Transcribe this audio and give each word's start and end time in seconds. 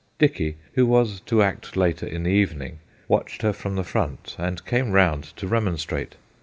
Dicky, 0.17 0.55
who 0.73 0.87
was> 0.87 1.19
to 1.27 1.43
act 1.43 1.77
later 1.77 2.07
in 2.07 2.23
the 2.23 2.31
evening, 2.31 2.79
watched 3.07 3.43
her 3.43 3.53
from 3.53 3.75
the 3.75 3.83
front, 3.83 4.35
and 4.39 4.65
came 4.65 4.93
round 4.93 5.25
to 5.35 5.45
remon 5.47 5.77
strate. 5.77 6.15